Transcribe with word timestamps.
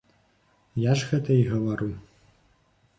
Я 0.91 0.95
ж 1.01 1.11
гэта 1.11 1.37
і 1.43 1.47
гавару. 1.53 1.93